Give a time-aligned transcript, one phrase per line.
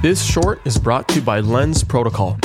[0.00, 2.38] This short is brought to you by Lens Protocol.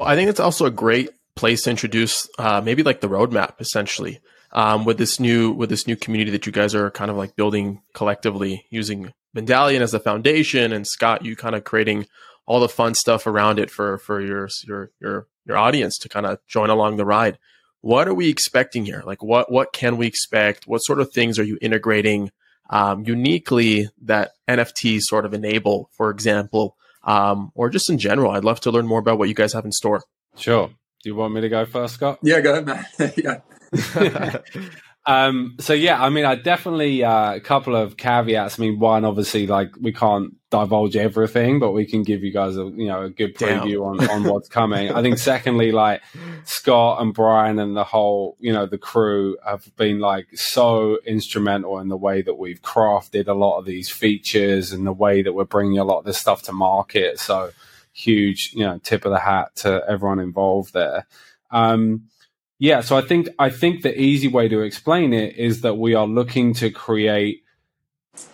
[0.00, 4.20] I think it's also a great place to introduce uh, maybe like the roadmap essentially
[4.52, 7.34] um, with this new with this new community that you guys are kind of like
[7.34, 12.06] building collectively using Medallion as the foundation and Scott you kind of creating
[12.46, 16.24] all the fun stuff around it for for your your your your audience to kind
[16.24, 17.36] of join along the ride.
[17.80, 19.02] What are we expecting here?
[19.04, 20.68] Like what what can we expect?
[20.68, 22.30] What sort of things are you integrating
[22.70, 28.32] um, uniquely that NFTs sort of enable, for example, um, or just in general?
[28.32, 30.02] I'd love to learn more about what you guys have in store.
[30.36, 30.68] Sure.
[31.02, 32.18] Do you want me to go first, Scott?
[32.22, 32.86] Yeah, go ahead, man.
[33.16, 34.38] yeah.
[35.06, 38.58] um, so yeah, I mean, I definitely uh, a couple of caveats.
[38.58, 42.56] I mean, one, obviously, like we can't divulge everything, but we can give you guys
[42.56, 44.92] a you know a good preview on, on what's coming.
[44.92, 46.02] I think secondly, like
[46.44, 51.78] Scott and Brian and the whole you know the crew have been like so instrumental
[51.78, 55.32] in the way that we've crafted a lot of these features and the way that
[55.32, 57.18] we're bringing a lot of this stuff to market.
[57.18, 57.52] So
[57.92, 61.06] huge, you know, tip of the hat to everyone involved there.
[61.50, 62.10] Um,
[62.60, 65.94] yeah, so I think I think the easy way to explain it is that we
[65.94, 67.42] are looking to create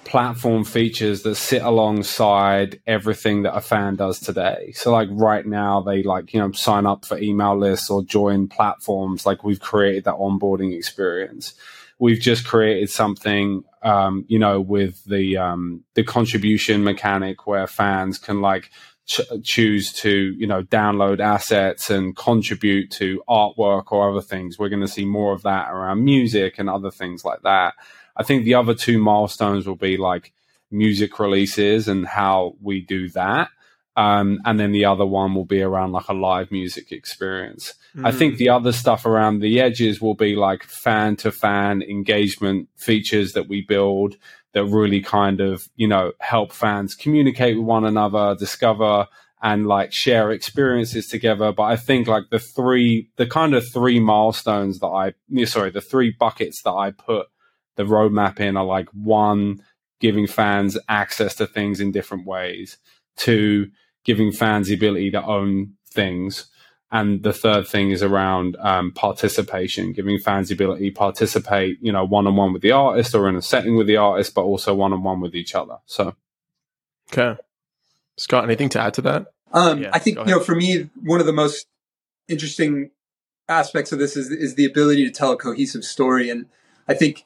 [0.05, 4.73] platform features that sit alongside everything that a fan does today.
[4.75, 8.49] So like right now they like, you know, sign up for email lists or join
[8.49, 11.55] platforms like we've created that onboarding experience.
[12.01, 18.19] We've just created something um, you know, with the um the contribution mechanic where fans
[18.19, 18.71] can like
[19.07, 24.59] ch- choose to you know download assets and contribute to artwork or other things.
[24.59, 27.75] We're going to see more of that around music and other things like that.
[28.17, 30.33] I think the other two milestones will be like
[30.71, 33.51] music releases and how we do that
[33.97, 37.75] um, and then the other one will be around like a live music experience.
[37.97, 38.07] Mm.
[38.07, 38.39] I think mm.
[38.39, 43.49] the other stuff around the edges will be like fan to fan engagement features that
[43.49, 44.17] we build
[44.53, 49.09] that really kind of, you know, help fans communicate with one another, discover
[49.43, 51.53] and like share experiences together.
[51.53, 55.15] But I think like the three, the kind of three milestones that I,
[55.45, 57.29] sorry, the three buckets that I put
[57.77, 59.62] the roadmap in are like one,
[60.01, 62.79] giving fans access to things in different ways,
[63.17, 63.71] two,
[64.06, 66.47] giving fans the ability to own things,
[66.93, 71.91] and the third thing is around um, participation, giving fans the ability to participate, you
[71.91, 74.43] know, one on one with the artist or in a setting with the artist, but
[74.43, 75.78] also one on one with each other.
[75.87, 76.15] So,
[77.12, 77.39] okay,
[78.17, 79.27] Scott, anything to add to that?
[79.53, 81.67] Um, yeah, I think you know, for me, one of the most
[82.28, 82.91] interesting
[83.49, 86.47] aspects of this is is the ability to tell a cohesive story, and
[86.87, 87.25] I think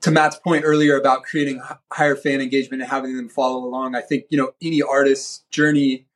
[0.00, 1.60] to Matt's point earlier about creating
[1.92, 3.94] higher fan engagement and having them follow along.
[3.94, 6.06] I think you know any artist's journey,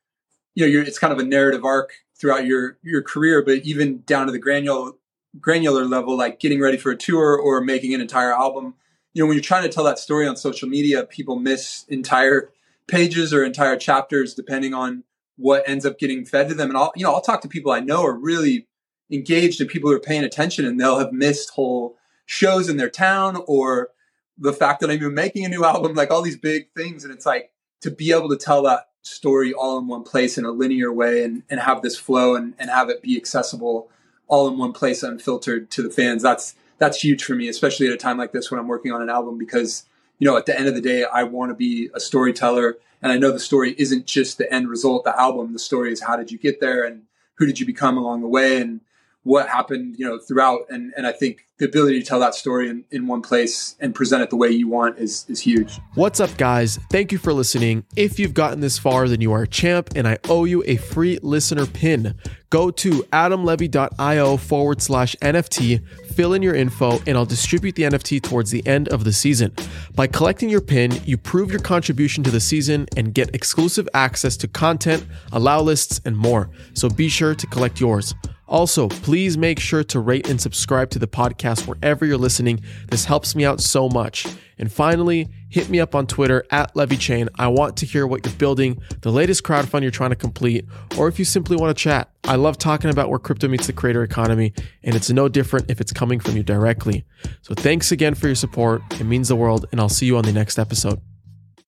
[0.55, 4.27] you know, it's kind of a narrative arc throughout your your career, but even down
[4.27, 4.91] to the granular
[5.39, 8.75] granular level, like getting ready for a tour or making an entire album.
[9.13, 12.51] You know, when you're trying to tell that story on social media, people miss entire
[12.87, 15.03] pages or entire chapters depending on
[15.35, 16.69] what ends up getting fed to them.
[16.69, 18.67] And I'll you know I'll talk to people I know are really
[19.11, 22.89] engaged and people who are paying attention, and they'll have missed whole shows in their
[22.89, 23.89] town or
[24.37, 27.03] the fact that I'm even making a new album, like all these big things.
[27.03, 27.51] And it's like
[27.81, 31.23] to be able to tell that story all in one place in a linear way
[31.23, 33.89] and, and have this flow and, and have it be accessible
[34.27, 37.93] all in one place unfiltered to the fans that's that's huge for me especially at
[37.93, 39.85] a time like this when i'm working on an album because
[40.19, 43.11] you know at the end of the day i want to be a storyteller and
[43.11, 46.15] i know the story isn't just the end result the album the story is how
[46.15, 47.03] did you get there and
[47.35, 48.79] who did you become along the way and
[49.23, 50.61] what happened, you know, throughout.
[50.69, 53.95] And, and I think the ability to tell that story in, in one place and
[53.95, 55.79] present it the way you want is, is huge.
[55.95, 56.77] What's up, guys?
[56.91, 57.85] Thank you for listening.
[57.95, 60.75] If you've gotten this far, then you are a champ, and I owe you a
[60.75, 62.15] free listener pin.
[62.53, 65.83] Go to adamlevy.io forward slash NFT,
[66.13, 69.55] fill in your info, and I'll distribute the NFT towards the end of the season.
[69.95, 74.37] By collecting your pin, you prove your contribution to the season and get exclusive access
[74.37, 76.51] to content, allow lists, and more.
[76.75, 78.13] So be sure to collect yours.
[78.47, 82.61] Also, please make sure to rate and subscribe to the podcast wherever you're listening.
[82.91, 84.27] This helps me out so much.
[84.59, 87.27] And finally, hit me up on Twitter at LevyChain.
[87.37, 90.65] I want to hear what you're building, the latest crowdfund you're trying to complete,
[90.97, 92.09] or if you simply want to chat.
[92.23, 95.79] I love talking about where crypto meets the creator economy, and it's no different if
[95.79, 97.05] it's coming from you directly.
[97.43, 98.81] So thanks again for your support.
[98.99, 100.99] It means the world, and I'll see you on the next episode.